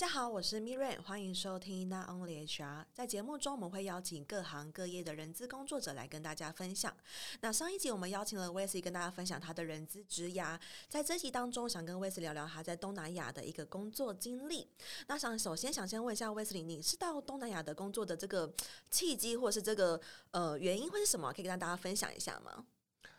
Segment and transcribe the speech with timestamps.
[0.00, 2.86] 大家好，我是 Miriam，欢迎收听 Not Only HR。
[2.90, 6.96] 在节目中，我们会邀请各行各业的人资工作者来跟大家分享。
[7.42, 10.58] 那上一集我们邀请了 Wes 跟大家分享他的人资职涯，
[10.88, 14.66] 在这集当中，想跟 Wes 聊聊他在东南亚的一个工作经历。
[15.06, 18.50] 那想首先想先问一下 Wes，你是到东南亚的工作的这个
[18.90, 21.30] 契机，或是这个呃原因会是什么？
[21.30, 22.64] 可以跟大家分享一下吗？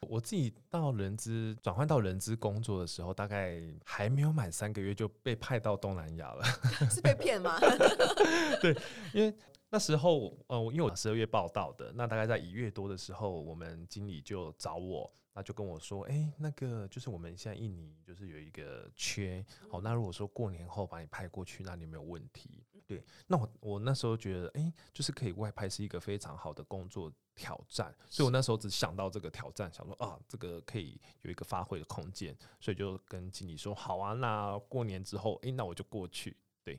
[0.07, 6.43] 我自己到人资转换到人资工作的时候，大概还没有满三个月就被派到东南亚了，
[6.89, 7.59] 是被骗吗？
[8.59, 8.75] 对，
[9.13, 9.33] 因为
[9.69, 22.63] 那时候呃，因为我十二月报道的，那大概在一月多的时候，我们经理就找我，那就跟我说，哎、欸，那个就是我们现在印尼就是有一个缺，好，那如果说过年后把你派过去，那你没有问题。
[22.91, 36.35] 对，那我我那时候觉得，哎、就是可以外派是一个非常好的工作挑战，所以我那时候只想到这个挑战，想说啊，这个可以有一个发挥的空间，所以就跟经理说，好啊，那过年之后，哎、那我就过去。
[36.65, 36.77] 对，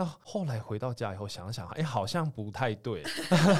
[0.00, 3.02] 那后来回到家以后想想，哎、好像不太对，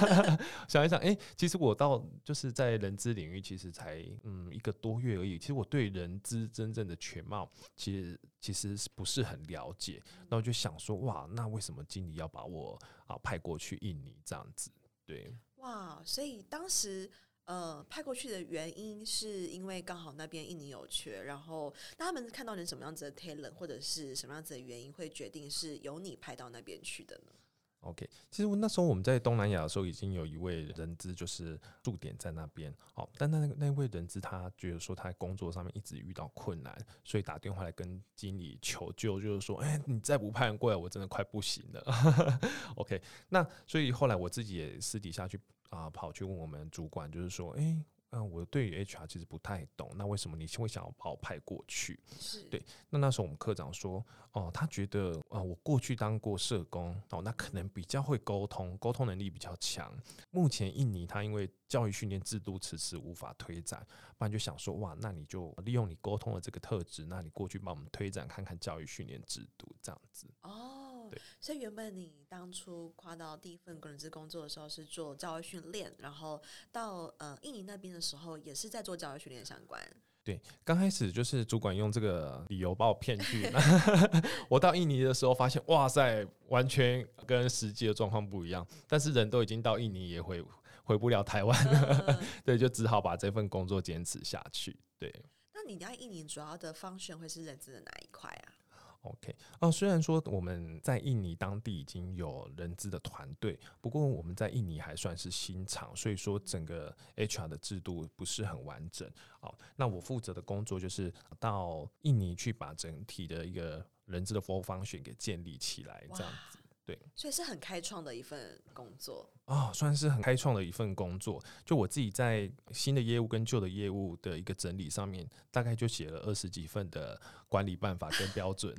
[0.66, 14.70] 想一想，哎、其实我到就是在人资领域，其实才嗯一个多月而已，其实我对人资真正的全貌，其实其实是不是很了解，那我就想说，哇，那为什么经理要把我啊派过去印尼这样子？
[15.04, 15.30] 对。
[15.56, 17.10] 哇，所以当时
[17.50, 27.32] 呃派过去的原因是因为刚好那边印尼有缺，然后那他们看到你什么样子的 talent 或者是什么样子的原因会决定是由你派到那边去的呢
[27.80, 32.72] ？OK，其实那时候我们在东南亚的时候，已经有一位人资就是驻点在那边。
[32.92, 42.40] 好，但那那位人资他觉得说他在工作上面一直遇到困难，所以打电话来跟经理求救，就是说，哎、你再不派人过来，我真的快不行了。
[42.76, 45.40] OK，那所以后来我自己也私底下去
[45.70, 47.84] 啊、呃，跑去问我们主管，就是说，哎、欸。
[48.12, 51.96] 嗯，我对于 HR 其实不太懂，那为什么你会想要把我派过去？
[52.18, 52.60] 是对。
[52.88, 59.96] 那那时候我们科长说，哦，他觉得啊、呃，我过去当过社工，哦，那可能比较会沟通，沟通能力比较强。
[60.32, 63.86] 目前印尼他因为教育训练制度迟迟无法推展，
[64.18, 70.26] 不然就想说，哇，那你就利用你沟通的这个特质，那你过去帮我们推展看看教育训练制度这样子。
[70.42, 70.79] 哦。
[71.10, 76.40] 对所以原本你当初跨到第一份人资工作的时候是做教育训练，然后
[76.70, 79.80] 到呃印尼那边的时候也是在做教育训练相关。
[80.22, 83.50] 对，刚开始就是主管用这个理由把我骗去。
[84.50, 88.64] 我到印尼的时候发现，哇塞，完全跟实际的状况不一样。
[88.86, 90.44] 但是人都已经到印尼，也回
[90.84, 92.04] 回不了台湾了。
[92.08, 94.78] 嗯、 对，就只好把这份工作坚持下去。
[94.98, 95.10] 对，
[95.54, 98.52] 那你在印尼主要的 function 会是人资的哪一块啊
[99.02, 109.10] ？OK，啊，虽然说我们在印尼当地已经有人资的团队，不过我们在印尼还算是新厂，所以说整个 HR 的制度不是很完整。
[109.40, 116.58] 好，那我负责的工作就是到印尼去把整体的一个人资的 full function 给建立起来，这样子。
[116.84, 121.40] 对，所以是很开创的一份工作哦，算是很开创的一份工作。
[121.64, 128.74] 就我自己在新的业务跟旧的业务的一个整理上面，大概就写了二十几份的管理办法跟标准。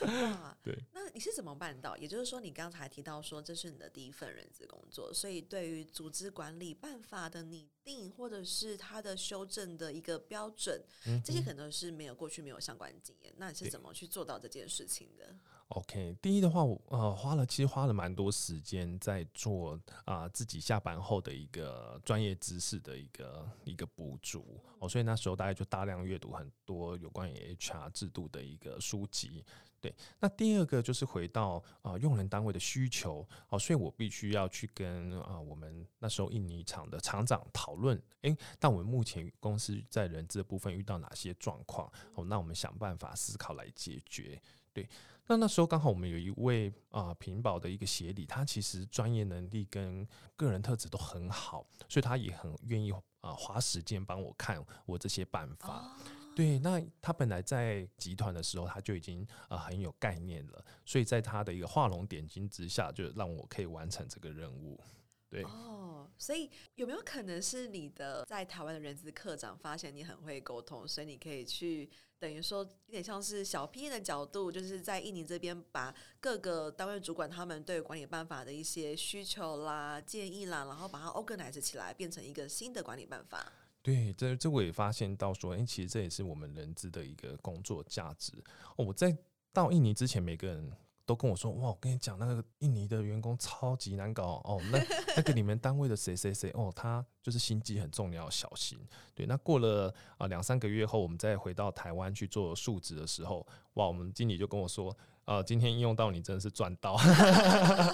[0.00, 1.96] 哇，对，那你是怎么办到？
[1.96, 13.34] 也就是说，你刚才提到说这是你的第一份人资工作，所以对于组织管理办法的拟定，或者是它的修正的一个标准，嗯、这些可能是没有过去没有相关经验。
[13.36, 15.34] 那你是怎么去做到这件事情的
[15.68, 19.74] ？OK，第一的话，我呃花了其实花了蛮多时间在做
[20.04, 29.44] 啊、呃、自己下班后的一个专业知识的一个一个补足哦，所以那时候大概就大量阅读很多有关于 HR 制度的一个书籍。
[29.82, 44.40] 对，那第二个就是回到啊、呃、用人单位的需求哦，所以我必须要去跟啊、呃、我们那时候印尼厂的厂长讨论，诶，但我们目前公司在人资的部分遇到哪些状况哦，那我们想办法思考来解决。
[44.72, 44.88] 对，
[45.26, 55.78] 那那时候刚好我们有一位啊品保的一个协理，他其实专业能力跟个人特质都很好，所以他也很愿意啊花时间帮我看我这些办法。
[55.78, 55.90] 哦、
[56.36, 64.80] 对，那他本来在集团的时候他就已经啊很有概念了，所以在他的一个画龙点睛之下，就让我可以完成这个任务。
[65.30, 71.88] 对哦，所以有没有可能是你的在台湾的人资课长发现你很会沟通，所以你可以去
[72.18, 83.52] 等于说有点像是小 P 的角度，就是在印尼这边把各个单位主管他们对管理办法的一些需求啦、建议啦，然后把它 organize 起来，变成一个新的管理办法。
[83.82, 88.32] 对，这这我也发现到说，哎，其实这也是我们人资的一个工作价值。
[88.76, 89.16] 哦，我在
[89.52, 90.72] 到印尼之前，每个人。
[91.06, 94.60] 都跟我说哇，我跟你讲，那个印尼的员工超级难搞哦。
[94.70, 94.78] 那
[95.16, 98.78] 那个你们单位的谁谁谁哦，他就是心机很重，你要小心。
[99.14, 106.96] 对，那过了啊两三个月后，我们再回到台湾去做述职的时候，哇，我们经理就跟我说呃，今天应用到你真的是赚到。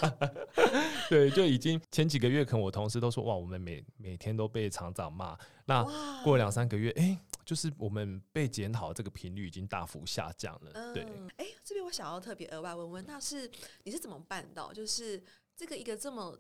[1.08, 5.36] 对，就已经前几个月，可能我同事都说，哇，我们每每天都被厂长骂。
[5.64, 5.84] 那
[6.22, 10.72] 过两三个月，哎、欸，就是我们被检讨这个频率已经大幅下降了。
[10.74, 11.02] 嗯、对，
[11.38, 13.50] 哎、欸，这边我想要特别额外问问，那是
[13.84, 14.70] 你是怎么办到？
[14.70, 15.22] 就是
[15.56, 16.38] 这个一个这么。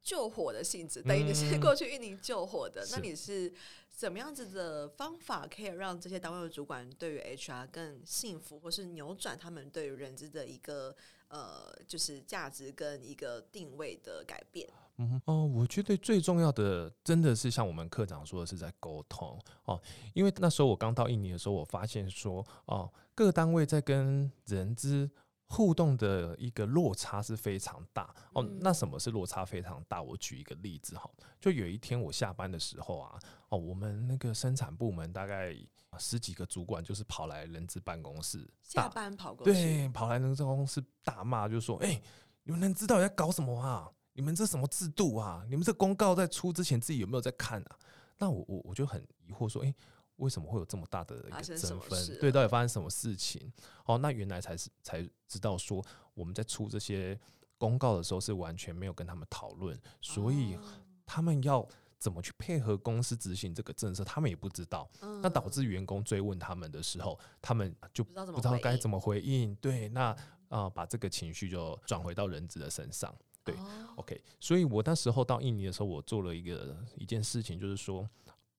[0.00, 3.52] 救火的性质，等于你是过去运营救火的，嗯、那你是
[3.90, 10.96] 怎么样子的方法可以让这些单位的主管对于 HR 更幸福，或是扭转他们对于人资的一个
[11.26, 14.66] 呃，就是价值跟一个定位的改变？
[14.98, 19.80] 嗯哦，我觉得最重要的真的是像我们课长说的是在沟通哦，
[20.14, 25.10] 因为那时候我刚到印尼的时候，我发现说哦，各单位在跟人资。
[25.50, 28.42] 互动的一个落差是非常大哦。
[28.60, 30.02] 那什么是落差非常大？
[30.02, 31.10] 我举一个例子哈，
[31.40, 33.18] 就有一天我下班的时候啊，
[33.48, 35.56] 哦，我们那个生产部门大概
[35.98, 41.98] 十几个主管就是跑来人资办公室，下班跑过去，对，跑来人资办公室大骂，就说：“哎，
[42.42, 43.90] 你们能知道你在搞什么啊？
[44.18, 45.46] 你们这什么制度啊？
[45.48, 47.78] 你们这公告在出之前自己有没有在看啊？”
[48.18, 49.72] 那我我我就很疑惑说：“哎。”
[50.18, 52.18] 为什么会有这么大的一个争分？
[52.18, 53.52] 对，到底发生什么事情？
[53.84, 55.80] 哦，那原来才是才知道说
[56.12, 57.16] 我们在出这些
[57.56, 60.58] 公告的时候是完全没有跟他们讨论，所以
[61.06, 61.64] 他们要
[62.00, 64.90] 怎么去配合公司执行这个政策，他们也不知道。
[65.22, 69.54] 那导致员工追问他们的时候，他们就不知道该怎么回应。
[69.60, 70.06] 对，那
[70.48, 73.14] 啊、呃，把这个情绪就转回到人资的身上。
[73.52, 73.58] 对
[73.96, 74.20] ，OK。
[74.38, 78.08] 所以我那时候到印尼的时候，我做了一个一件事情，就是说。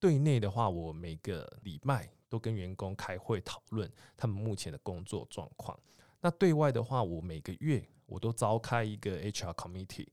[0.02, 5.78] 对内的话，我每个礼拜都跟员工开会讨论他们目前的工作状况。
[6.22, 10.08] 那对外的话，我每个月我都召开一个 HR committee，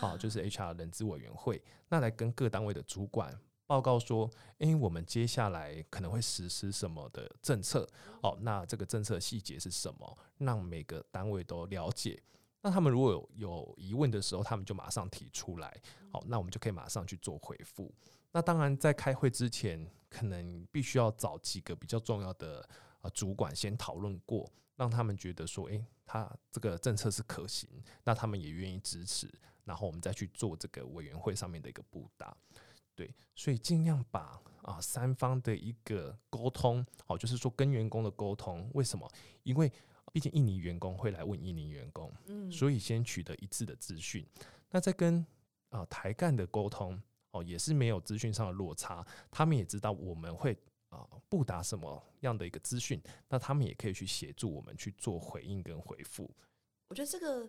[0.00, 3.32] 啊，就是 HR 人资委员会，那来跟各单位的主管
[3.64, 4.28] 报告说，
[4.58, 7.88] 诶，我们接下来可能会实施什么的政策，
[8.24, 12.20] 哦，那这个政策细节是什么，让每个单位都了解。
[12.60, 17.94] 那他们如果有有疑问的时候，他们就马上提出来，好，那我们就可以马上去做回复。
[18.32, 22.68] 那当然，在开会之前，可能必须要找几个比较重要的
[23.00, 27.68] 啊主管先讨论过，让他们觉得说，诶，他这个政策是可行，
[28.04, 29.32] 那他们也愿意支持，
[29.64, 32.36] 然后我们再去做这个委员会上面的一个布达。
[32.94, 39.08] 对，所以尽量把啊三方的一个沟通，哦，就是说跟员工的沟通，为什么？
[39.44, 39.72] 因为
[40.18, 44.26] 毕竟印尼员工会来问印尼员工，嗯，所以先取得一致的资讯。
[44.68, 45.24] 那在跟
[45.68, 47.00] 啊台干的沟通。
[47.30, 50.56] 哦，也是没有资讯上的落差，他们也知道我们会
[50.88, 52.98] 啊不达什么样的一个资讯，
[53.28, 56.28] 那他们也可以去协助我们去做回应跟回复。
[56.88, 57.48] 我觉得这个。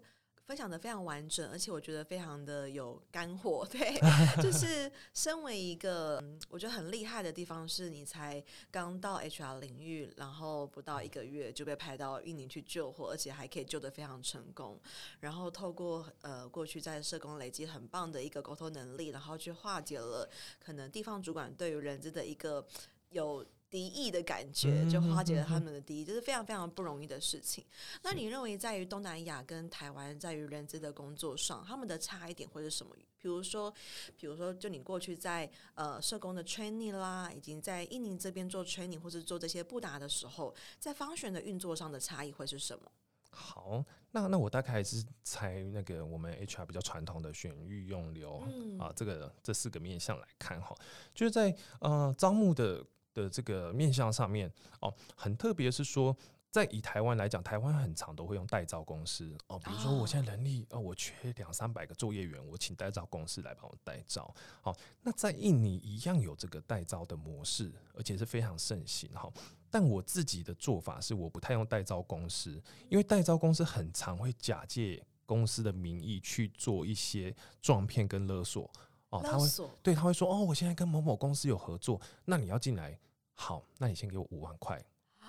[0.49, 3.63] 分享的非常完整，而且我觉得非常的有干货。
[3.69, 3.93] 对，
[4.41, 6.19] 就 是身为一个
[6.49, 14.81] 我觉得很厉害的地方，是你才刚到 HR 领域，然后不到一个月就被派到印尼去救火，而且还可以救得非常成功。
[15.19, 20.27] 然后透过呃过去在社工累积很棒的一个沟通能力，然后去化解了
[20.59, 22.65] 可能地方主管对于人资的一个
[23.11, 23.45] 有。
[23.69, 27.63] 敌意的感觉，就化解了他们的敌意，这是非常非常不容易的事情。
[28.01, 32.95] 那你认为，在于东南亚跟台湾，在于人资的工作上，他们的差异点会是什么？
[33.19, 33.71] 比如说，
[34.17, 42.91] 比如说，就你过去在呃社工的 training 啦，已经在印尼这边做 training 或者做这些布达的时候，在方选的运作上的差异会是什么？
[43.29, 50.75] 好，那那我大概还是猜那个我们 HR 比较传统的选育用流、嗯、啊，这个这四个面向来看哈，
[51.13, 52.83] 就是在呃招募的。
[53.13, 54.51] 的这个面向上面
[54.81, 56.15] 哦，很特别是说，
[56.51, 64.33] 在以台湾来讲，台湾很常都会用代招公司哦，比如说我现在人力哦，我缺两三百个作业员，我请代招公司来帮我代招。
[64.61, 69.31] 好，那在印尼一样有这个代招的模式，而且是非常盛行哈。
[69.69, 78.67] 但我自己的做法是，我不太用代招公司，因为代招公司很常会假借公司的名义去做一些撞骗跟勒索。
[79.09, 79.47] 哦，他会
[79.81, 82.97] 对他会说哦，我现在跟某某公司有合作，那你要进来，
[83.33, 84.79] 好，那你先给我五万块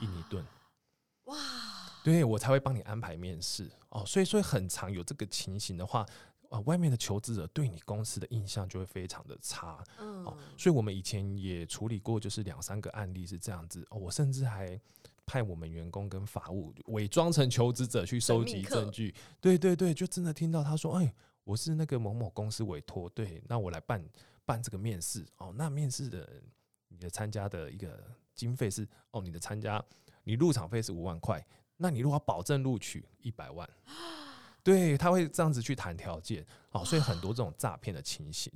[0.00, 0.44] 印尼盾，
[1.24, 1.36] 哇，
[2.04, 3.70] 对我才会帮你安排面试。
[3.88, 4.04] 哦。
[4.06, 6.04] 所以所以很常有这个情形的话，
[6.50, 14.78] 啊，外面的求职者对你公司的印象就会非常的差，嗯，哦，所以我们以前也处理过，就是两三个案例是这样子，哦，我甚至还
[15.24, 21.14] 派我们员工跟法务伪装成求职者去收集证据，对对对，就真的听到他说，哎。
[21.50, 24.00] 我是那个某某公司委托，对，那我来办
[24.44, 25.52] 办这个面试哦。
[25.56, 26.40] 那面试的
[26.86, 28.00] 你的参加的一个
[28.36, 29.84] 经费是哦，你的参加
[30.22, 31.44] 你入场费是五万块，
[31.76, 33.68] 那你如果保证录取一百万，
[34.62, 36.84] 对，他会这样子去谈条件哦。
[36.84, 38.52] 所以很多这种诈骗的情形，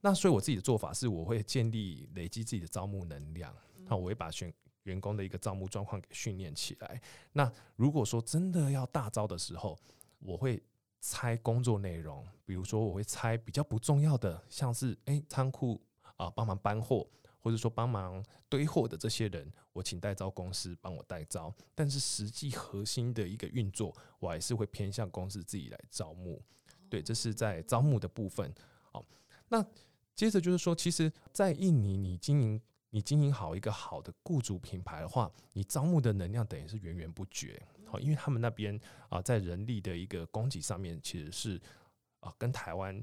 [0.00, 3.52] 那所以我自己的做法是，我会建立累积自己的招募能量，
[3.88, 7.02] 那我会把选员工的一个招募状况给训练起来。
[7.32, 9.76] 那如果说真的要大招的时候，
[10.20, 10.62] 我会
[11.08, 15.80] 猜工作内容，比如说我会猜比较不重要的，像是诶仓库
[16.16, 17.06] 啊帮忙搬货，
[17.38, 21.54] 或者说帮忙堆货的这些人，我请代招公司帮我代招。
[21.76, 26.42] 但是实际核心的一个运作，我还是会偏向公司自己来招募。
[26.90, 28.52] 对，这是在招募的部分。
[28.90, 29.06] 好，
[29.48, 29.64] 那
[30.16, 37.60] 接着就是说，其实，在印尼你经营你经营好一个好的雇主品牌的话，你招募的能量等于是源源不绝。
[37.84, 38.78] 好，因为他们那边
[39.08, 41.60] 啊，在人力的一个供给上面，其实是
[42.20, 43.00] 啊，跟台湾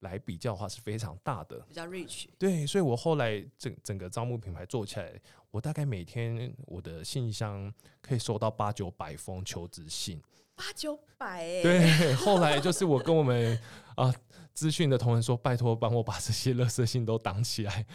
[0.00, 2.26] 来比较的话是非常大的，比较 rich。
[2.38, 5.20] 对，所以我后来整整个招募品牌做起来，
[5.50, 10.20] 我大概每天我的信箱可以收到八九百封求职信，
[10.58, 11.62] 八九百哎。
[11.62, 13.58] 对，后来就是我跟我们
[13.94, 14.12] 啊
[14.52, 17.86] 资讯的同仁说，拜托帮我把这些垃圾信都挡起来，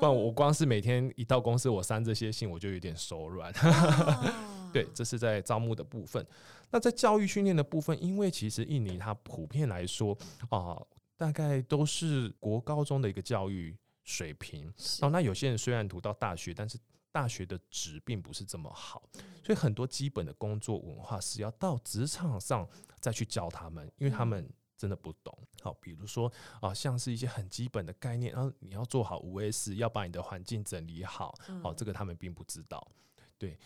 [0.00, 3.52] 不然我光是每天一到公司我删这些信，我就有点手软。
[4.72, 6.26] 对，这是在招募的部分。
[6.70, 10.16] 那在教育训练的部分，因为其实印尼它普遍来说
[10.48, 14.66] 啊、呃，大概都是国高中的一个教育水平。
[15.02, 16.78] 哦，那有些人虽然读到大学，但是
[17.16, 19.02] 大学的职并不是这么好，
[19.42, 22.68] 所以很多基本的工作文化是要到职场上
[23.00, 24.46] 再去教他们，因为他们
[24.76, 25.34] 真的不懂。
[25.62, 26.30] 好，比如说
[26.60, 32.86] 啊、像是一些很基本的概念，然后你要做好五 S，要把你的环境整理好，好，这个他们并不知道。
[33.38, 33.58] 对，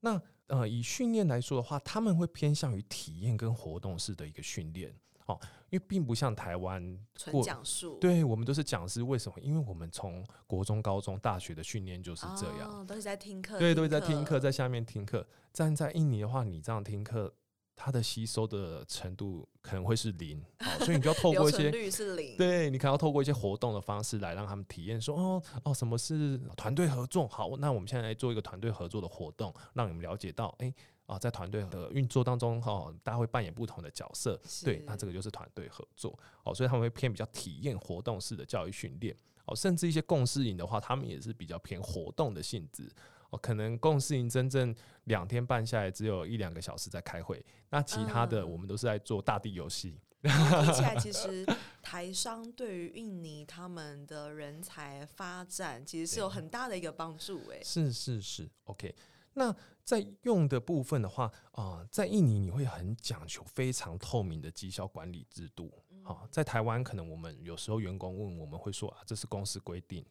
[0.00, 0.20] 那。
[0.50, 4.92] 呃，以训练来说的话，他们会偏向于体验跟活动式的一个训练，
[5.30, 5.38] 哦，
[5.70, 9.02] 因为并不像台湾纯讲述，对我们都是讲师。
[9.02, 9.40] 为什么？
[9.40, 15.26] 因为我们从国中、高中、大学的训练就是这样，哦，都是在听课，对，都是在听课，在下面听课。
[15.52, 17.34] 站在印尼的话，你这样听课。
[17.82, 27.26] 它的吸收的程度可能会是零，好，所以你就要透过一些 率是零，对，你可能要透过一些活动的方式来让他们体验说，哦哦，什么是团队合作？
[27.26, 30.74] 好，那我们现在来做一个团队合作的活动，让你们了解到，哎、欸、
[31.10, 42.88] 啊，在团队的运作当中，哈，大家会扮演不同的角色，对，那这个就是团队合作，哦，所以他们会偏比较体验活动式的教育训练，哦，甚至一些共事营的话，他们也是比较偏活动的性质。
[43.30, 44.74] 哦，可能共事营真正
[45.04, 50.00] 两天半下来只有一两个小时在开会，那其他的我们都是在做大地游戏。
[50.22, 51.46] 听、嗯、起来 其实
[51.80, 57.60] 台商对于印尼他们的人才发展其实是有很大的一个帮助诶。
[57.64, 58.94] 是是是，OK。
[59.34, 65.72] 那在用的部分的话啊、呃，在印尼你会很讲求非常透明的绩效管理制度。
[66.02, 70.04] 好、嗯，在台湾可能我们有时候员工问我们会说啊，这是公司规定。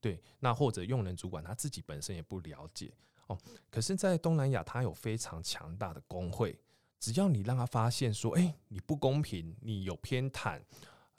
[0.00, 2.90] 对，那或者用人主管他自己本身也不了解
[3.26, 3.38] 哦。
[3.70, 6.58] 可是，在东南亚，他有非常强大的工会，
[6.98, 10.58] 只要你让他发现说，哎，你不公平，你有偏袒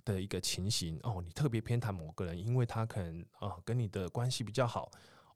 [0.03, 4.91] 的一个情形哦，你特别偏袒某个人，因为他可能啊跟你的关系比较好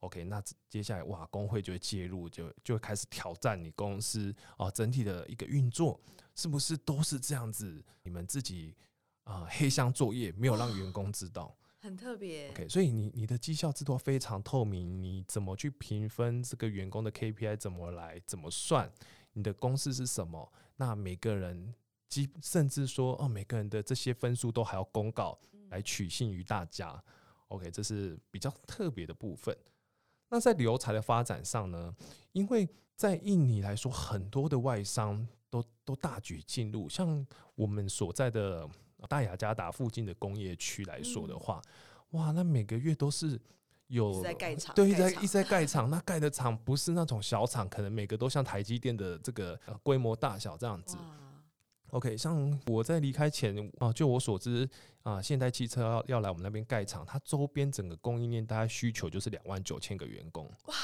[0.05, 5.99] ，OK，那接下来哇，工会就会介入，就就会开始挑战你公司啊整体的一个运作，
[6.35, 7.83] 是不是都是这样子？
[8.03, 8.75] 你们自己
[9.23, 11.55] 啊黑箱作业没有让员工知道。
[11.81, 18.91] 很特别，OK，所以你你的绩效制度非常透明，你怎么去评分这个员工的 KPI 怎么来怎么算？
[19.33, 20.51] 你的公式是什么？
[20.77, 21.75] 那每个人
[22.09, 25.37] 基甚至说哦，每个人的这些分数都还要公告
[25.69, 26.89] 来取信于大家。
[26.91, 27.13] 嗯、
[27.49, 29.55] OK，这是比较特别的部分。
[30.29, 31.95] 那在留才的发展上呢？
[32.31, 38.69] 因为在印尼来说，很多的外商都都大举进入，像我们所在的。
[39.07, 41.61] 大雅加达附近的工业区来说的话，
[42.09, 43.39] 嗯，哇，那每个月都是
[43.85, 45.87] 有在盖厂，对，一直在一直在盖厂。
[45.91, 50.97] 那盖的厂不是那种小厂，可能每个都像台积电的这个规模大小这样子。
[51.91, 54.67] OK，像我在离开前啊，就我所知
[55.03, 60.45] 啊，现代汽车要要来我们那边盖厂，它周边整个供应链大概需求就是两万九千个员工。
[60.65, 60.75] 哇！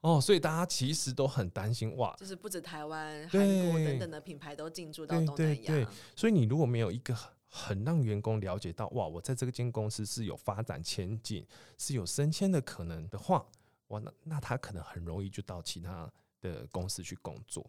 [0.00, 5.54] 哦，所以大家其实都很担心哇，就是不止台湾、韩国等等的品牌都进驻到东南亚。
[5.54, 7.16] 对对对，所以你如果没有一个
[7.48, 11.46] 很让员工了解到哇，我在这间公司是有发展前景，
[11.78, 13.46] 是有升迁的可能的话，
[13.86, 16.12] 哇，那那他可能很容易就到其他
[16.42, 17.64] 的公司去工作。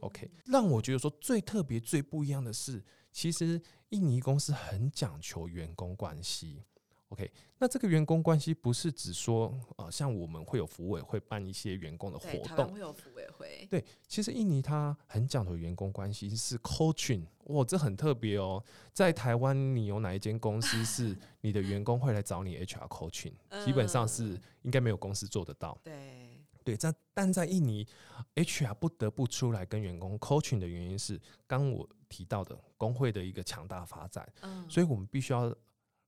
[0.00, 6.62] 嗯、OK，让我觉得说最特别、最不一样的是，其实印尼公司很讲求员工关系。
[7.10, 7.28] OK，
[7.58, 13.66] 那这个员工关系不是只说呃，像我们会有服委会办一些员工的活动，会有服委会。
[13.68, 18.62] 对，其实印尼它很讲究员工关系，是 coaching，哇，这很特别哦。
[18.92, 23.32] 在台湾，你有哪一间公司是 你的员工会来找你 HR coaching？
[23.64, 25.76] 基本上是应该没有公司做得到。
[25.82, 27.86] 对，对，在但在印尼
[28.34, 35.54] ，HR 不得不出来跟员工 coaching 的原因是，刚我提到的工会的一个强大发展，嗯所以我们必须要。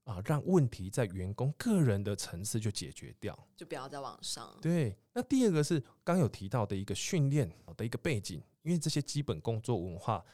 [0.04, 4.52] 啊，让问题在员工个人的层次就解决掉，就不要在网上。
[4.60, 10.24] 对，那第二个是刚有提到的一个训练的一个背景，因为这些基本工作文化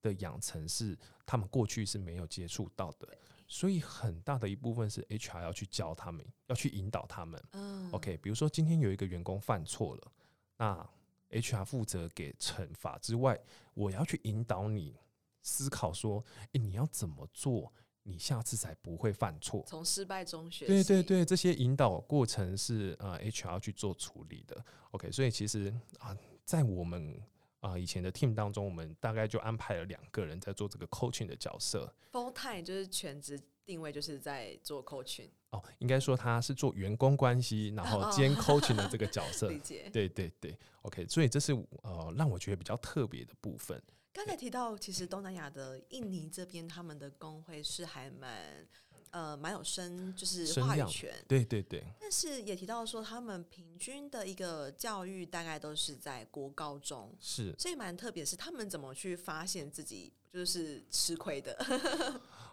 [0.00, 3.06] 的养成是他们过去是没有接触到的，
[3.48, 7.42] 所以很大的一部分是 HR 要去教他们，要去引导他们。
[7.52, 10.12] 嗯，OK，比如说今天有一个员工犯错了，
[10.58, 10.88] 那
[11.30, 13.40] HR 负责给惩罚之外，
[13.74, 14.96] 我要去引导你
[15.42, 17.72] 思考说，诶，你要怎么做？
[18.04, 20.72] 你下次才不会犯错，从失败中学习。
[20.72, 24.64] 对对对，这些引导过程是呃 HR 去做处理的。
[24.92, 27.20] OK，所以其实啊，在我们
[27.60, 31.92] 啊以前的 team 当中，我们大概就安排了两个人在做这个 coaching 的角色。
[32.12, 35.28] Full time 就是全职定位，就是在做 coaching。
[35.50, 39.48] 哦，应该说他是做员工关系，然后兼 coaching 的这个角色。
[39.50, 39.88] 理解。
[39.92, 43.82] 对对对，OK，所以这是呃让我觉得比较特别的部分。
[44.12, 48.66] 刚才提到，其实东南亚的印尼这边，他们的工会是还蛮
[49.10, 51.14] 呃蛮有声，就是话语权。
[51.26, 51.84] 对对对。
[52.00, 57.54] 但是也提到说，他们平均的一个教育大概都是在国高中，是。
[57.58, 61.56] 所以蛮特别，是他们怎么去发现自己就是吃亏的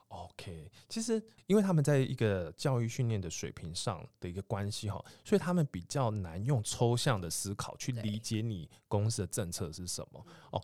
[0.08, 10.62] ？OK，其实因为他们在一个教育训练的水平上的一个关系哈，所以他们比较难用抽象的思考去理解你公司的政策是什么哦。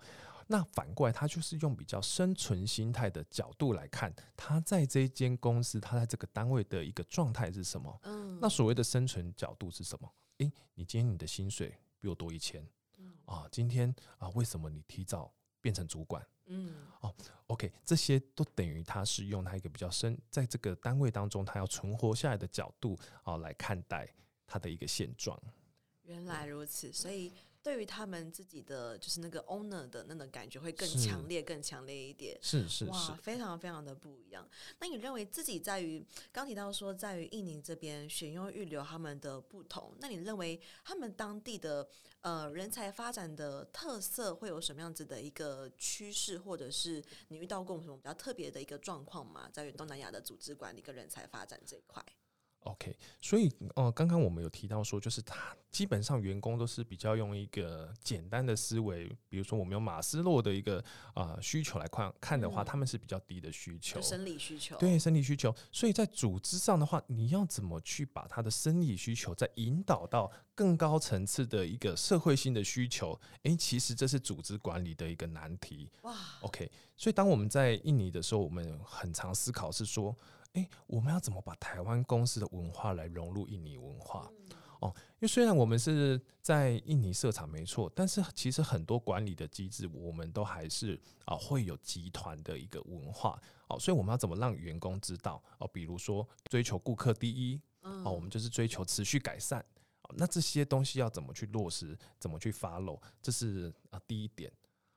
[0.51, 7.97] 那反过来，他就是用比较生存心态的角度来看，他在这间公司，他在这个单位的一个状态是什么？
[8.03, 10.13] 嗯，那所谓的生存角度是什么？
[10.39, 12.67] 诶，你今天你的薪水比我多一千，
[13.23, 16.21] 啊，今天啊，为什么你提早变成主管？
[16.47, 17.15] 嗯，哦
[17.47, 24.13] ，OK，这些都等于他是用他一个比较深，在这个单位当中，他要存活下来的角度啊来看待
[24.45, 25.41] 他的一个现状。
[26.03, 27.31] 原来如此，所以。
[27.63, 34.47] 对于他们自己的就是那个 owner 的那种感觉会更强烈、更强烈一点，是是是，哇，非常非常的不一样。
[34.79, 41.87] 那你认为自己在于刚提到说，在于印尼这边选用预留他们的不同，那你认为他们当地的
[42.21, 49.49] 呃人才发展的特色会有什么样子的一个趋势，或者是你遇到过什么比较特别的一个状况吗？
[49.53, 52.03] 在于东南亚的组织管理跟人才发展这一块
[52.63, 60.77] ？OK，所以呃，刚刚我们有提到说，就是他基本上员工都是比较用一个简单的思维，比如说我们用马斯洛的一个
[61.13, 65.53] 啊、呃、需求来看看的话，嗯、他们是比较低的需求，生理需求，对生理需求。
[65.71, 73.19] 所以在组织上的话，你要怎么去把他的生理需求再引导到更高层次的一个社会性的需求？
[73.43, 75.89] 诶，其实这是组织管理的一个难题。
[76.03, 80.15] 哇，OK，所以当我们在印尼的时候，我们很常思考是说。
[80.53, 84.29] 诶，我们要怎么把台湾公司的文化来融入印尼文化？
[84.81, 95.67] 哦，因为虽然我们是在印尼设厂没错，但是其实很多管理的机制，我们都还是啊会有集团的一个文化哦，所以我们要怎么让员工知道哦？
[95.67, 99.63] 比如说追求顾客第一哦，我们就是追求持续改善。
[100.15, 101.97] 那这些东西要怎么去落实？
[102.19, 102.99] 怎么去 follow？
[103.21, 104.51] 这是啊第一点。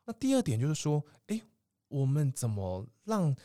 [0.06, 1.42] 那第二点就是说，诶，
[1.88, 3.36] 我们怎么让？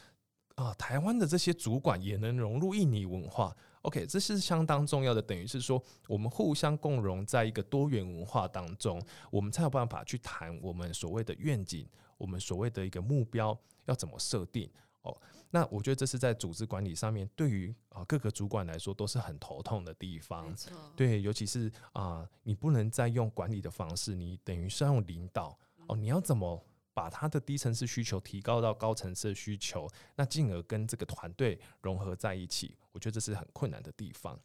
[0.60, 5.22] 啊，台湾的这些主管也能融入印尼文化，OK，这是相当重要的。
[5.22, 14.70] 等于是说，我们互相共融在一个多元文化当中，我们才有办法去谈我们所谓的愿景，我们所谓的一个目标要怎么设定。
[15.04, 15.18] 哦，
[15.50, 20.54] 那我觉得这是在组织管理上面，对于啊各个主管来说都是很头痛的地方。
[20.94, 26.62] 对，尤其是啊，你不能再用管理的方式，你等于是要用领导哦，你要怎么？
[26.94, 34.38] 把他的低层次需求提高到高层次的需求，那进而跟这个团队融合在一起，我觉得这是很困难的地方。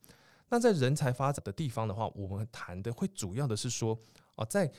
[0.49, 3.99] 那在人才发展的地方的话，我们谈的会主要的是说，
[4.37, 4.71] 啊，在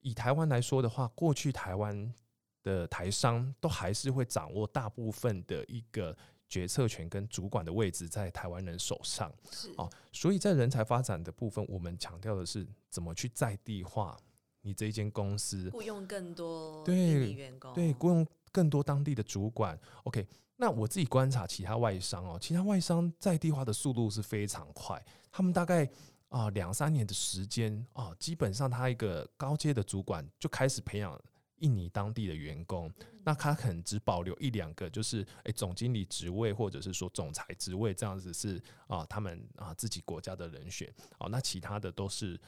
[0.00, 2.14] 以台湾来说的话，过去台湾
[2.62, 6.16] 的台商都还是会掌握大部分的一个
[6.48, 14.16] 决策权跟主管的位置在台湾人手上，是啊，所以在人才发展的部分，我们强调的是怎么去在地化。
[14.62, 19.78] 你这一间公司雇佣更多对员工，对雇佣更多当地的主管。
[20.04, 25.88] OK，那我自己观察其他外商哦，其他外商在地化的速度是非常快，他们大概
[26.28, 31.18] 啊两三年的时间啊，基本上他一个高阶的主管就开始培养
[31.60, 32.92] 印尼当地的员工，
[33.24, 42.38] 那他可能只保留一两个，就是诶总经理职位或者是说总裁职位这样子是啊他们啊自己国家的人选啊，那其他的都是。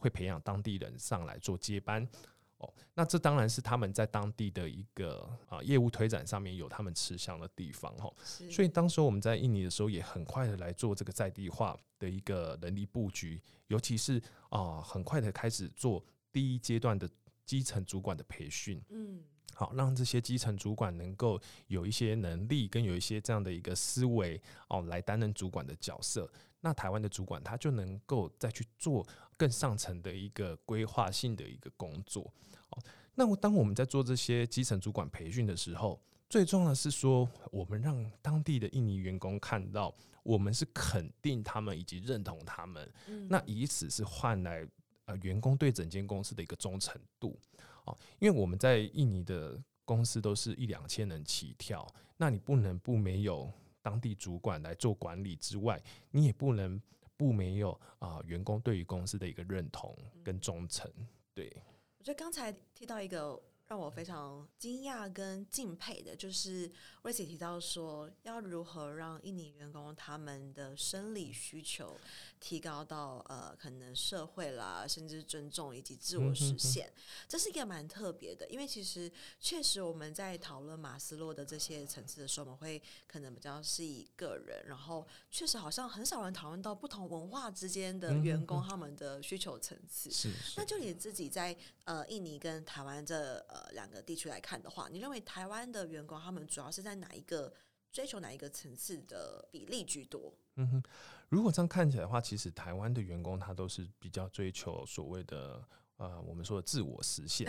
[0.00, 2.08] 会培养当地人上来做接班
[2.56, 8.12] 哦，那这当然是他们在当地的一个啊业务推展上面有他们吃香的地方哈。
[8.50, 17.08] 所以当时我们在印尼的时候，也很快的来做这个在地化的一个人力布局，尤其是啊很快的开始做第一阶段的
[17.46, 18.82] 基层主管的培训。
[18.90, 19.22] 嗯，
[19.54, 26.30] 好，让这些基层主管能够有一些能力跟有一些这样的一个思维哦，来担任主管的角色。
[26.60, 32.32] 那台湾的主管他就能够再去做更上层的一个规划性的一个工作。
[32.70, 32.82] 哦，
[33.14, 42.92] 那我当我们在做这些基层主管培训的时候，最重要的是说，我们让当地的印尼员工看到，我们是肯定他们以及认同他们。
[43.06, 44.66] 嗯，那以此是换来
[45.06, 47.36] 呃员工对整间公司的一个忠诚度。
[47.84, 53.50] 哦，因为我们在印尼的公司都是一两千人起跳，那你不能不没有。
[53.82, 56.80] 当地主管来做管理之外，你也不能
[57.16, 60.90] 不没有啊、呃、员工对于公司的一个认同跟忠诚。
[61.34, 61.50] 对，
[61.98, 63.40] 我觉得刚才提到一个。
[63.70, 66.68] 让我非常惊讶跟敬佩的，就是
[67.02, 71.96] 威斯提到说，要如何让印尼员工他们的生理需求
[72.40, 78.44] 提高到呃，可能社会啦，甚至尊重以及自我实现，嗯、哼哼这是一个蛮特别的。
[78.48, 90.10] 因为其实确实我们在讨论马斯洛的这些层次的时候，我们会可能比较是以个人，然后确实好像很少人讨论到不同文化之间的员工他们的需求层次。
[90.10, 93.59] 是，那就你自己在呃印尼跟台湾这呃。
[93.72, 97.52] 两个地区来看的话，你认为台湾的员工他们主要是在哪一个
[97.92, 100.32] 追求哪一个层次的比例居多？
[100.56, 100.82] 嗯哼，
[101.28, 105.62] 如果这样看起来的话，其实台湾的员工他都是比较追求所谓的。
[106.00, 107.46] 呃，我们说的自我实现，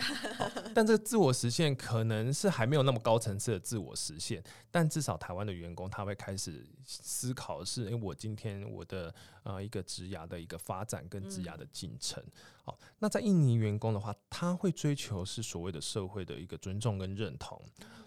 [0.74, 12.22] 但这个自我实现可能是还没有那么高层次的自我实现，但至少台湾的员工他会开始思考是，诶、欸，我今天我的呃一个职涯的一个发展跟职涯的进程。
[12.62, 17.58] 好，那在印尼员工的话，他会追求是所谓的社会的一个尊重跟认同，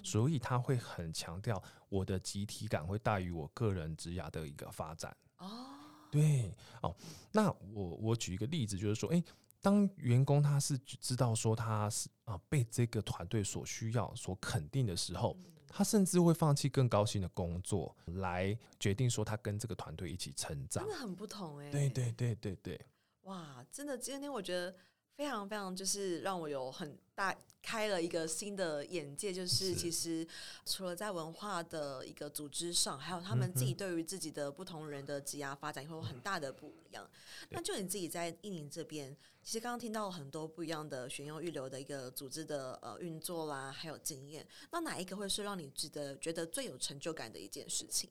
[0.04, 5.18] 所以他会很强调我的集体感会大于我个人职涯的一个发展。
[5.40, 5.66] 哦，
[6.12, 6.54] 对，
[6.84, 6.96] 哦，
[7.32, 9.24] 那我我举一个例子，就是说，诶、
[9.66, 15.36] 当员工他是知道说他是啊被这个团队所需要、所肯定的时候，
[15.68, 20.84] 他甚至会放弃更高薪的工作，来决定说他跟这个团队一起成长。
[20.84, 21.72] 真的很不同哎、欸！
[21.72, 22.80] 对对对对对，
[23.22, 24.76] 哇，真的今天我觉得。
[25.18, 30.28] 非常非常，就是让我有很大开了一个新的眼界，就是其实
[30.66, 37.10] 除了在文化的一个组织上，还有他们自己对于自己的不同人的职涯发展也会有很大的不一样。
[37.50, 48.10] 那就你自己在印尼这边，其实刚刚听到很多不一样的选用预留的一个组织的呃运作啦，还有经验，那哪一个会是让你值得觉得最有成就感的一件事情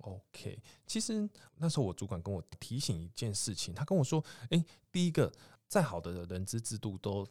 [0.00, 5.30] ？OK，其实那时候我主管跟我提醒一件事情，他跟我说：“诶，第一个。”
[5.72, 7.26] 再好的人资制度都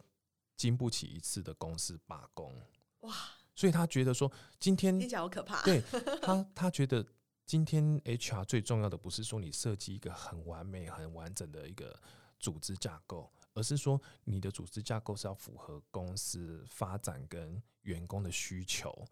[0.62, 2.54] 经不起一次的公司罢工，
[3.00, 3.12] 哇！
[3.52, 5.60] 所以他觉得说，今天听起来好可怕。
[5.64, 5.82] 对
[6.22, 7.04] 他，他觉得
[7.44, 12.00] 今天 HR 最重要的不是说你设计一个很完美、很完整的一个
[12.38, 19.04] 组织架构，而是说你的组织架构是要符合公司发展跟员工的需求。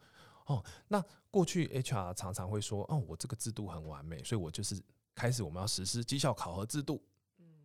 [0.46, 4.80] 哦，那过去 HR 常常会说，哦，我这个制度很完美，所以我就是
[5.16, 7.02] 开始我们要实施绩效考核制度。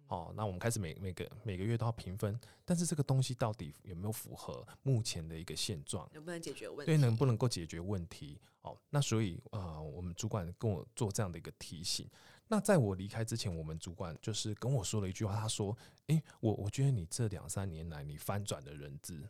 [0.08, 6.08] 哦，那我们开始每每个每个月都要评分，但是这个东西到底有没有符合目前的一个现状？
[6.14, 6.86] 能不能解决问题？
[6.86, 8.40] 对，能不能够解决问题？
[8.62, 12.10] 哦，那所以呃，我们主管跟我做这样的一个提醒。
[12.48, 15.76] 那在我离开之前，我们主管就是跟我说了一句话，他说
[16.08, 19.28] ：“诶、欸，我我觉得你这两三年来你翻转的人资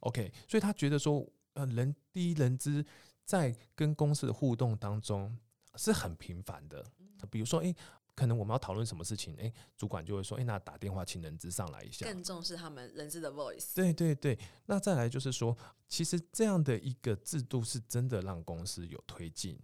[0.00, 2.84] ，OK，所以他觉得说，呃，人第一人资
[3.24, 5.36] 在跟公司的互动当中
[5.76, 6.84] 是很频繁的，
[7.30, 7.76] 比如说，诶、欸。”
[8.16, 13.74] 可能我们要讨论什么事情，哎、欸，主管就会说，哎、欸，那打电话请人资上来一下，更重视他们人资的 voice。
[13.74, 19.56] 对对对，那再来就是说，其实这样的一个制度是真的让公司有推进。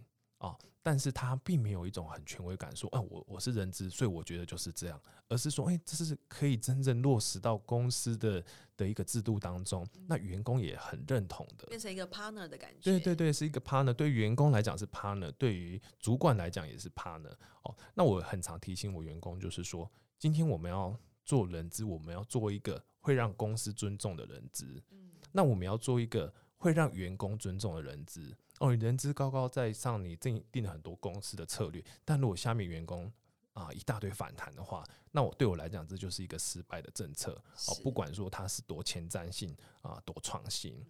[0.43, 8.43] 哦，但是他并没有一种很权威感，说，啊，我我是人资，所以我觉得就是这样，而是说，哎，这是可以真正落实到公司的
[8.75, 12.81] 的一个制度当中，那员工也很认同的，变成一个 partner 的感觉。
[12.81, 17.33] 对对对，是一个 partner，对于员工来讲是 partner，对于主管来讲也是 partner。
[17.63, 28.35] 哦，那我很常提醒我员工，就是说，今天我们要做人资，我们要做一个会让公司尊重的人资，嗯那我们要做一个会让员工尊重的人资。
[28.63, 33.11] 哦，人资高高在上，你定定了很多公司的策略，但如果下面员工
[33.51, 37.33] 啊一大堆反弹的话，那我对我来讲，这就是一个失败的政策。
[37.67, 40.81] 哦，不管说它是多前瞻性啊，多创新。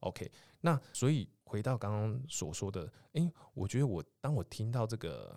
[0.00, 5.34] OK，那所以回到刚刚所说的，诶、欸，我觉得我当我听到这个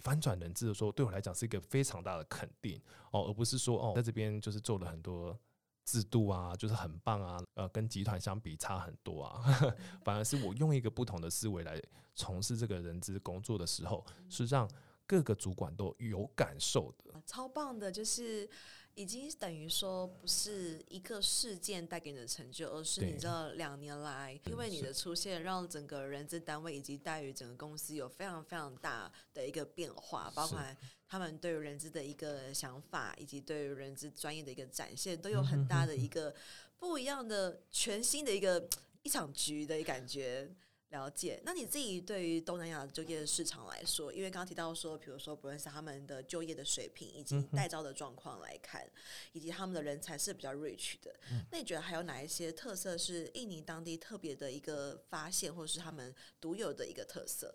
[0.00, 2.82] 翻转人质的时候，对我来讲是一个非常大的肯定
[3.12, 5.38] 哦，而不是说哦，在这边就是做了很多。
[5.86, 9.40] 制度啊，就是很棒啊，呃，跟集团相比差很多啊，
[10.04, 11.80] 反而是我用一个不同的思维来
[12.14, 14.68] 从事这个人资工作的时候，是让
[15.06, 18.48] 各个主管都有感受的，超棒的，就是
[18.96, 30.58] 已经等于说不是一个事件带给你的成就，而是你知道两年来，因为你的出现，让整个人资单位以及待遇整个公司有非常非常大的一个变化，包括
[31.06, 36.34] 他们对于人资的一个想法，以及对于人资专业的一个展现，都有很大的一个
[36.78, 38.66] 不一样的全新的一个
[39.02, 40.50] 一场局的感觉。
[40.90, 48.88] 了解，那你自己对于东南亚就业市场来说，因为刚刚提到说，比如说不论是他们的就业的水平，以及待招的状况来看，
[49.32, 51.14] 以及他们的人才是比较 rich 的，
[51.50, 57.52] 那你觉得还有哪一些特色是印尼当地特别的一个发现，或是他们独有的一个特色？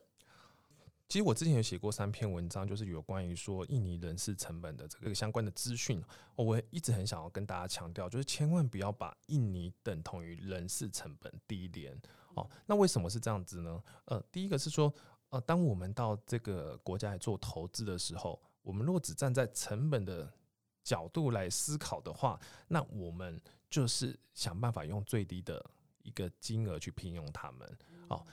[1.11, 6.01] 其实我之前有写过三篇文章，就是有关于说印尼人事成本的这个相关的资讯。
[6.37, 12.01] 我一直很想要跟大家强调，就是千万不要把印尼等同于人事成本低廉。
[12.35, 13.83] 哦，那为什么是这样子呢？
[14.05, 14.93] 呃，第一个是说，
[15.31, 20.31] 呃，当我们到这个国家来做投资的时候，我们如果只站在成本的
[20.81, 23.37] 角度来思考的话，那我们
[23.69, 25.61] 就是想办法用最低的
[26.03, 27.77] 一个金额去聘用他们。
[28.07, 28.25] 哦，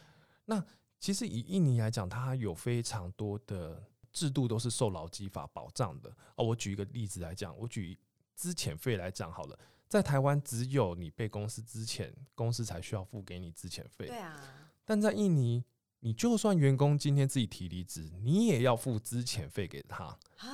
[0.44, 0.64] 那
[1.00, 3.82] 其实以印尼来讲，它有非常多的
[4.12, 6.10] 制度都是受劳基法保障的。
[6.36, 7.98] 哦，我举一个例子来讲，我举
[8.34, 9.58] 资遣费来讲好了。
[9.88, 14.06] 在台湾，只有你被公司资遣，公司才需要付给你资遣费。
[14.06, 15.64] 对啊，但在印尼，
[16.00, 20.04] 你就算员工今天自己提离职，你也要付资遣费给他
[20.38, 20.48] 啊。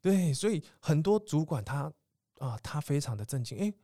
[0.00, 1.92] 对，所以很多主管他
[2.38, 3.74] 啊，他非常的震惊，诶，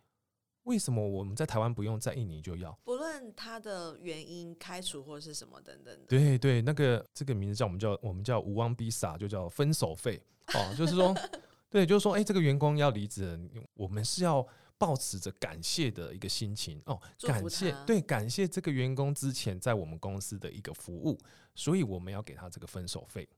[0.64, 2.76] 为什么我们在台湾不用，在印尼就要？
[2.84, 6.06] 不论他的原因，开除或是什么等等的。
[6.06, 10.20] 对对，那个这个名字叫我们叫我们叫无汪比萨，就叫分手费
[10.54, 11.14] 哦，就是说，
[11.70, 13.38] 对，就是说，诶，这个员工要离职，
[13.74, 14.46] 我们是要。
[14.78, 21.16] 抱持着感谢的一个心情哦，感谢对，感谢这个员工之前在我们公司的一个服务，
[21.54, 23.28] 所以我们要给他这个分手费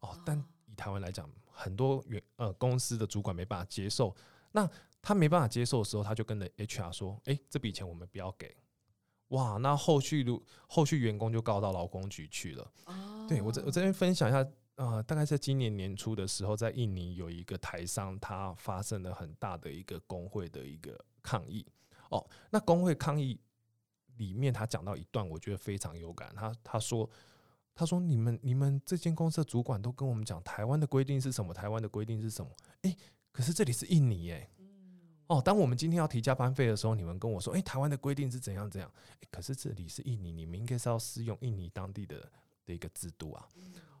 [0.00, 0.20] 哦。
[0.26, 4.12] 但以台湾来讲，很多员呃公司的主管没办法接受，
[4.50, 4.68] 那
[5.02, 8.56] 他没办法接受的时候，他就跟着 HR 说：“诶，这笔钱我们不要给。”
[9.28, 12.72] 哇，那后续如后续员工就告到劳工局去了。
[12.86, 14.46] 哦对，我这我这边分享一下。
[14.76, 21.66] 呃，大概在今年年初的时候，在印尼有一个台商，他发生了很大的一个工会的一个抗议。
[22.08, 23.38] 哦，那工会抗议
[24.16, 26.32] 里面，他讲到一段，我觉得非常有感。
[26.34, 27.08] 他他说，
[27.74, 31.52] 他说你们你们这间公司的主管都跟我们讲，台湾的规定是什么？
[31.52, 32.50] 台湾的规定是什么？
[32.82, 32.96] 诶，
[33.32, 34.48] 可是这里是印尼，诶。
[35.30, 38.92] 哦，当我们今天要提加班费的时候，你们跟我说，诶，台湾的规定是怎样怎样？
[39.20, 42.20] 诶，可是这里是印尼，你们应该是要适用印尼当地的
[42.66, 43.48] 的一个制度啊。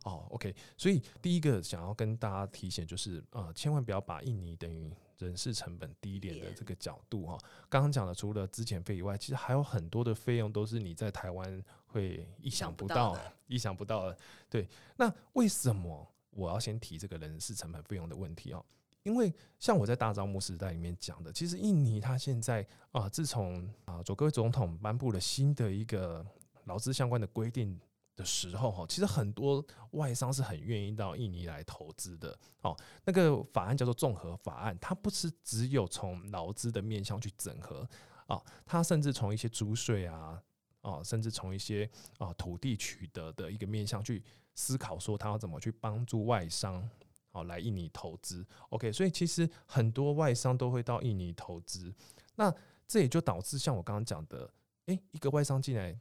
[0.02, 7.38] 哦，OK，所以第一个想要跟大家提醒就是，呃，千万不要把印尼等于人事成本低廉的这个角度哈。
[7.68, 13.16] 刚刚讲的除了资遣费以外，其实还有很多的费用都是你在台湾会意想不到、
[13.46, 14.18] 意想不到的。
[14.48, 18.64] 对，那为什么我要先提这个人事成本费用的问题哦？
[19.10, 26.24] 因为像我在大招募时代里面讲的，其实印尼它现在啊、自从啊佐科总统颁布了新的一个
[26.66, 27.78] 劳资相关的规定。
[28.16, 32.38] 的时候哈，其实很多外商是很愿意到印尼来投资的。
[32.60, 37.88] 哦，那个法案叫做综合法案，它不是只有从劳资的面向去整合
[38.26, 40.38] 啊，它甚至从一些租税啊，
[40.82, 44.22] 哦，甚至从一些啊土地取得的一个面向去
[44.54, 46.86] 思考，说它要怎么去帮助外商
[47.32, 48.46] 哦来印尼投资。
[48.70, 51.92] OK，所以其实很多外商都会到印尼投资，
[52.36, 52.54] 那
[52.86, 54.52] 这也就导致像我刚刚讲的，
[54.86, 55.98] 诶，一个外商进来。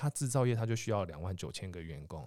[0.00, 2.24] 他制造业他就需要两万九千个员工，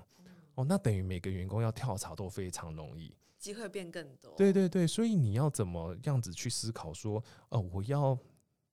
[0.55, 4.35] 哦，那等于每个员工要跳槽都非常容易，机会变更多。
[4.35, 8.19] 对对对，所以你要怎么样子去思考说，呃，我要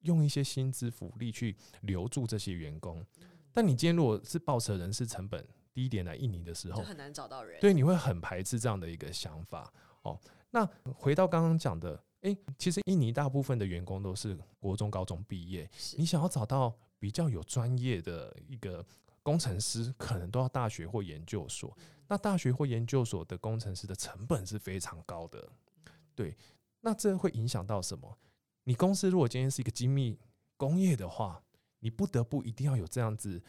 [0.00, 3.06] 用一些薪资福利去留住这些员工。
[3.52, 5.46] 但你今天如果是抱持人事成本
[5.78, 7.60] 低一点来印尼的时候，就很难找到人。
[7.60, 9.72] 对，你会很排斥这样的一个想法。
[10.02, 10.18] 哦，
[10.50, 16.74] 那回到刚刚讲的，诶、欸，其实印尼大部分的员工都是国中、高中毕业，你想要找到。
[17.00, 18.84] 比较有专业的一个
[19.22, 21.72] 工程师，可能都要大学或研究所。
[22.08, 25.48] 那大学或研究所的工程师的成本是非常高的，
[26.16, 26.36] 对。
[26.80, 28.18] 那这会影响到什么？
[28.64, 30.18] 你公司如果今天是一个精密
[30.56, 31.40] 工业的话，
[31.78, 33.40] 你不得不一定要有这样子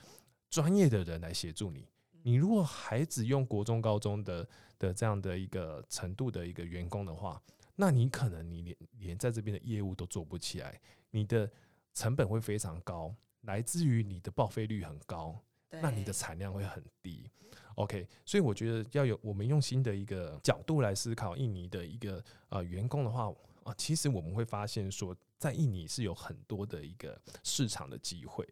[0.48, 1.88] 专业的人来协助你。
[2.24, 7.42] 你如果还只用国中、高中的的这样的一个程度的一个员工的话，
[7.76, 10.80] 那你可能你连连在这边的业务都做不起来，
[11.12, 11.50] 你的
[11.94, 13.16] 成本会非常高。
[13.44, 17.32] 来自于你的报废率很高，那你的产量会很低。
[17.76, 28.46] OK，所以我觉得要有我们用新的一个角度来思考印尼的一个呃员工的话啊，其实我们会发现说，在印尼是有很多的一个市场的机会。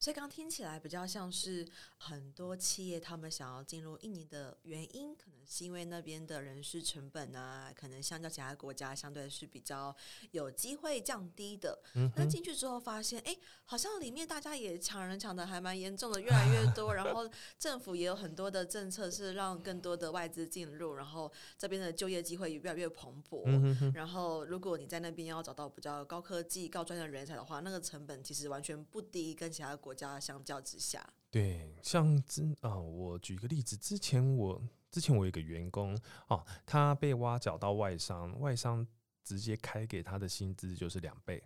[0.00, 1.66] 对，所以刚听起来比较像是
[1.98, 9.94] 很多企业他们想要进入印尼的原因，可能是因为那边的人事成本啊，可能相较其他国家相对是比较
[10.30, 11.78] 有机会降低的。
[11.94, 13.36] 嗯，那进去之后发现，哎，
[13.66, 23.42] 好像里面大家也抢人抢的还蛮严重的，越来越多，然后政府也有很多的政策是让更多的外资进入，然后这边的就业机会也越来越蓬勃。
[23.44, 31.06] 嗯，然后如果你在那边要找到比较高科技、高专业的人才的话，那个成本其实完全不低，跟其他国家相较之下。
[31.30, 35.96] 对，像之啊，我举一个例子，之前我之前我有一个员工
[36.28, 38.86] 哦，他被挖角到外商，外商
[39.22, 41.42] 直接开给他的薪资就是两倍。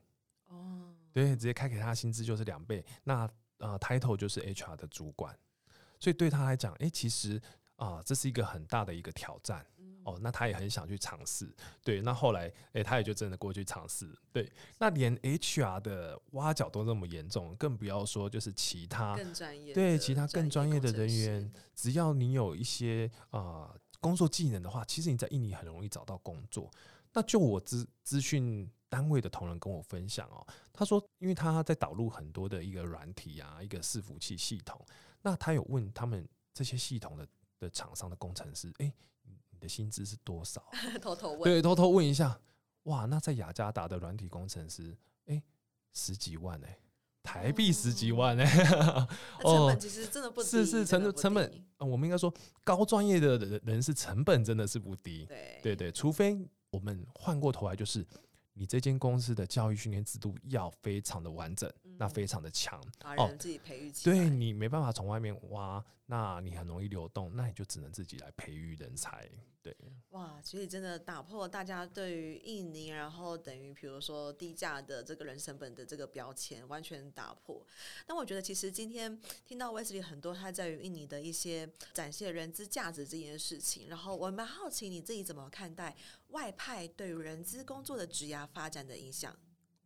[0.47, 2.85] 哦，对，直接开给他的薪资就是两倍。
[3.03, 3.29] 那
[3.59, 5.39] 啊，title 就是 HR 的主管，
[6.01, 7.41] 所以对他来讲，哎、欸，其实
[7.77, 9.67] 啊，这是一个很大的一个挑战。
[10.05, 11.51] 哦，那他也很想去尝试，
[11.83, 26.71] 对，那后来，诶、欸，他也就真的过去尝试，对，那连 HR 的挖角都那么严重，更不要说就是其他更专业，对，其他更专业的人员，只要你有一些啊、呃、工作技能的话，其实你在印尼很容易找到工作。
[27.13, 34.85] 那就我资资讯单位的同仁跟我分享哦，他说，因为他在导入很多的一个软体啊，一个伺服器系统，
[35.23, 37.27] 那他有问他们这些系统的
[37.59, 38.93] 的厂商的工程师，诶、欸。
[39.69, 40.65] 薪资是多少？
[41.01, 42.39] 偷偷问，对，偷偷问一下。
[42.85, 44.97] 哇，那在雅加达的软体工程师，
[45.27, 45.43] 哎、欸，
[45.93, 46.79] 十几万哎、欸，
[47.23, 49.09] 台币十几万哎、欸，
[49.43, 56.39] 哦， 成本其实真的不低，是是成本成本，我们应该说高专业的人人是成本真的是不低，对对对，除非
[56.71, 58.07] 我们换过头来就是。
[58.57, 62.81] 你这间公司的教育训练制度要非常的完整，嗯、那非常的强，
[63.17, 64.17] 哦自己培育起来。
[64.17, 69.29] 对，你没办法从外面挖，那你很容易流动，那你就只能自己来培育人才。
[69.65, 69.75] 对，
[70.11, 77.67] 哇，其实真的打破大家对于印尼，然后等于比如说低价的这个人成本的这个标签，完全打破。
[78.07, 85.97] 那我觉得其实今天听到 Wesley 很多他在于印尼的一些展现人资价值这件事情，然后我蛮好奇你自己怎么看待
[86.29, 89.35] 外派对于人资工作的职涯发展的影响？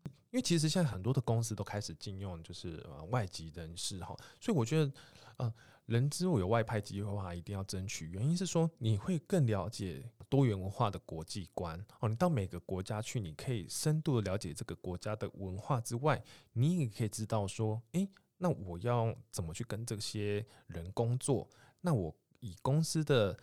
[0.05, 4.93] 因为其实现在很多的公司都开始禁用就是呃外籍人士哈，所以我觉得
[5.37, 5.55] 呃。
[5.89, 8.09] 人资有外派机会的话，一定要争取。
[8.09, 12.09] 原因是说，你会更了解多元文化的国际观哦。
[12.11, 16.23] 你到每个国家去，你可以深度的了解这个国家的文化之外，
[16.53, 21.49] 你也可以知道说，诶，那我要怎么去跟这些人工作？
[21.81, 23.35] 那我以公司的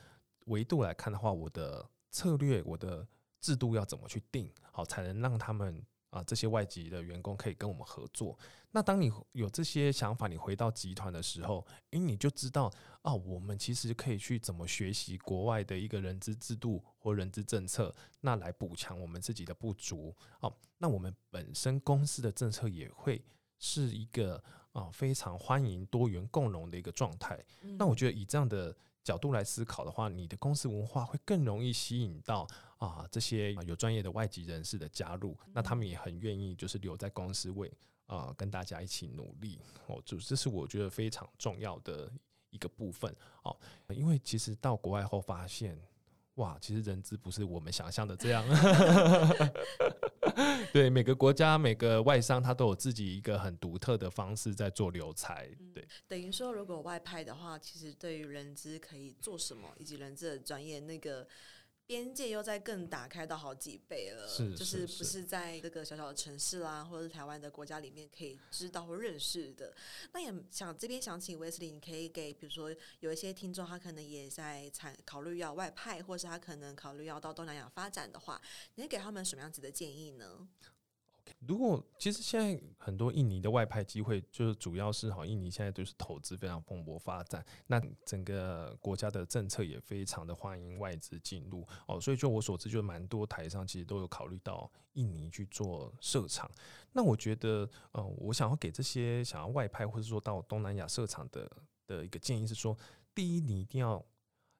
[0.45, 3.07] 维度来看的话，我的策略、我的
[3.41, 5.83] 制度要怎么去定，好才能让他们。
[6.15, 8.37] 啊，这些外籍的员工可以跟我们合作。
[8.71, 20.15] 那当你有这些想法，你回到集团的时候，诶，你就知道啊，我们其实可以去怎么学习国外的一个人资制度或人资政策，那来补强我们自己的不足。
[20.39, 23.21] 哦，那我们本身公司的政策也会
[23.59, 27.37] 是一个啊非常欢迎多元共融的一个状态。
[27.77, 28.73] 那我觉得以这样的
[29.05, 32.45] 角度来思考的话，你的公司文化会更容易吸引到。
[32.77, 37.71] 啊，这些有专业的外籍人士的加入，那他们也很愿意，就是留在公司为
[38.05, 39.99] 啊跟大家一起努力哦。
[40.03, 42.11] 就这是我觉得非常重要的
[42.49, 43.55] 一个部分哦。
[43.87, 45.79] 因为其实到国外后发现，
[46.35, 48.43] 哇，其实人资不是我们想象的这样。
[50.73, 55.47] 对，每个国家每个外商，他都有自己一个很独特的方式在做留才。
[55.73, 61.27] 对，嗯、等于说，如果外派的话，其实对于人资可以做什么，以及人资的专业那个。
[61.87, 69.71] 边界又在更打开到好几倍了，就是不是在这个小小的城市啦，或者是台湾的国家里面可以知道或认识的。
[70.11, 78.41] 那也想这边想请 Wesley，你可以给比如说有一些听众，他可能也在参考虑要外派，或是他可能考虑要到东南亚发展的话，
[78.75, 80.47] 你会给他们什么样子的建议呢？
[81.39, 96.49] 如果其实现在很多印尼的外派机会，就是主要是好，印尼现在就是投资非常蓬勃发展，那整个国家的政策也非常的欢迎外资进入哦，所以就我所知，就蛮多台商其实都有考虑到印尼去做设厂。
[96.91, 101.51] 那我觉得，呃，我想要给这些想要外派或者说到东南亚设厂的
[101.87, 102.77] 的一个建议是说，
[103.13, 104.03] 第一，你一定要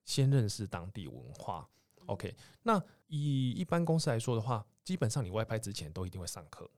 [0.04, 1.69] 先认识当地文化。
[2.08, 6.69] OK，那以一般公司来说的话，基本上你外拍之前都一定会上课，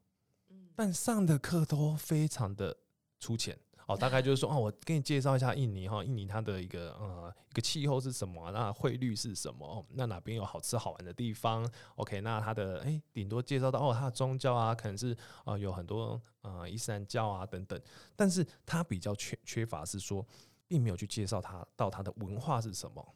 [0.74, 2.76] 但上的课都非常的
[3.20, 3.98] 粗浅哦。
[3.98, 15.12] 大概就是说，哦，我给你介绍一下印尼哈，印尼它的一个呃一个气候是什么，那汇率是什么，那哪边有好吃好玩的地方？OK，那它的诶，顶多介绍到哦，它的宗教啊，可能是
[15.44, 17.78] 啊、呃、有很多呃伊斯兰教啊等等，
[18.16, 20.26] 但是它比较缺缺乏是说，
[20.66, 23.16] 并没有去介绍它到它的文化是什么。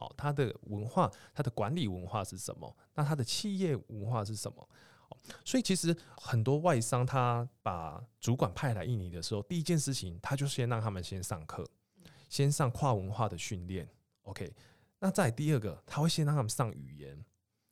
[0.00, 2.76] 哦，它的文化，它的管理文化是什么？
[2.94, 4.68] 那它的企业文化是什么
[5.10, 11.64] 哦所以其实很多外商他把主管派来印尼的时候，第一件事情他就先让他们先上课，
[12.28, 13.88] 先上跨文化的训练。
[14.22, 14.52] OK，
[14.98, 17.24] 那再第二个，他会先让他们上语言。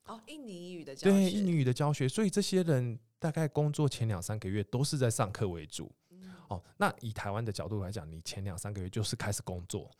[0.05, 1.17] 哦，印尼语的教学。
[1.17, 2.09] 对，印尼语的教学。
[2.09, 5.93] 所以这些人大概工作前两三个月都是在上课为主。
[6.51, 9.91] 嗯、哦，那以台湾的角度来讲，你前两三个月就是开始工作。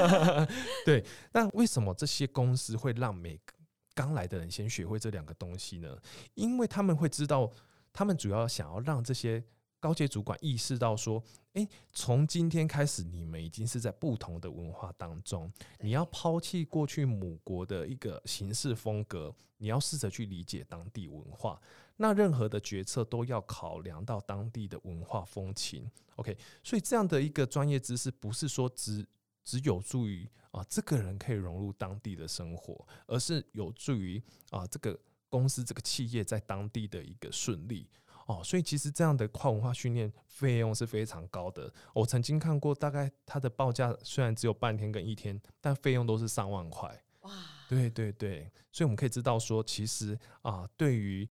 [0.84, 3.52] 对，那为什么这些公司会让每个
[3.94, 5.96] 刚来的人先学会这两个东西呢？
[6.34, 7.50] 因为他们会知道，
[7.92, 9.42] 他们主要想要让这些
[9.80, 11.22] 高阶主管意识到说。
[11.56, 15.50] 诶，从今天开始，你们已经是在不同的文化当中。
[15.80, 21.58] 你要抛弃过去母国的一个行事风格，你要试着去理解当地文化。
[21.96, 25.90] 那任何的决策都要考量到当地的文化风情。
[26.16, 29.06] OK，所以这样的一个专业知识，不是说只
[29.42, 35.00] 只有助于啊这个人可以融入当地的生活，而是有助于啊这个
[35.30, 37.88] 公司这个企业在当地的一个顺利。
[38.26, 41.72] 哦，所以其实这样的跨文化训练费用是非常高的。
[41.94, 47.04] 我曾经看过，大概它的报价虽然只有半天跟一天，但费用都是上万块。
[47.20, 47.32] 哇！
[47.68, 51.28] 对对对，所以我们可以知道说，其实啊，对于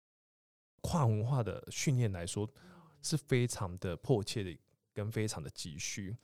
[0.82, 2.47] 跨文化的训练来说，
[3.03, 4.59] 是非常的迫切的，
[4.93, 6.14] 跟非常的急需。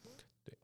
[0.45, 0.55] 对，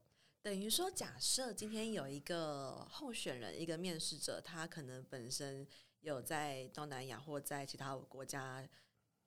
[0.43, 5.67] 等于说，假设今天有一个候选人，一个面试者，他可能本身
[6.01, 8.63] 有在东南亚或在其他国家。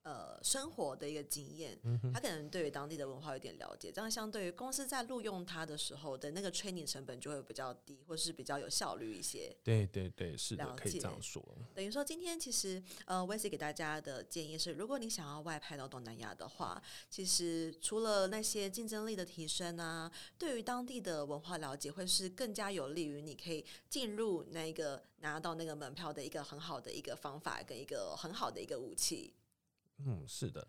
[0.03, 1.77] 呃，生活的一个经验，
[2.13, 9.55] 他可能对于当地的文化有点了解，这样相对于公司在录用他的时候的那个 training 成本就会比较低，或是比较有效率一些。
[9.61, 11.43] 对对对，是的，可以这样说。
[11.75, 29.33] 等于说，今天其实呃，Wesley 给大家的建议是，如果你想要外派到东南亚的话，其实除了那些竞争力的提升啊，对于当地的文化了解，会是更加有利于你可以进入那个拿到那个门票的一个很好的一个方法，跟一个很好的一个武器。
[30.05, 30.67] 嗯，是的。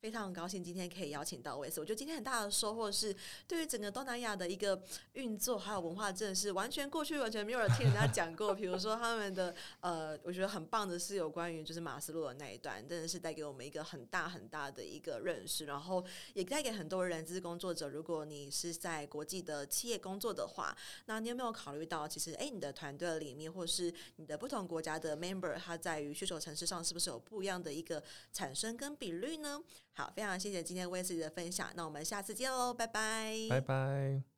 [0.00, 3.16] 非常高兴今天可以邀请到 w e s 我觉得今天很大的收获是，
[3.48, 4.80] 对于整个东南亚的一个
[5.14, 8.54] 运作还有文化，真的是完全过去完全没有听人家讲过。
[8.54, 17.88] 比如说他们的呃，我觉得很棒的是有关于就是马斯洛的那一段，真的是带给我们一个很大很大的一个认识，然后也带给很多人资工作者。
[17.88, 20.76] 如果你是在国际的企业工作的话，
[21.06, 29.60] 那你有没有考虑到，其实哎，你的团队里面或是你的不同国家的 member，他在于需求层次上是不是有不一样的一个产生跟比率呢？
[29.96, 34.35] 好，非常谢谢今天威士的分享，那我们下次见喽，拜拜，拜拜。